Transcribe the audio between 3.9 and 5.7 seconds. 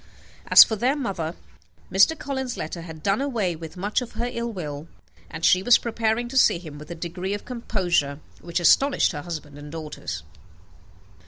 of her ill will, and she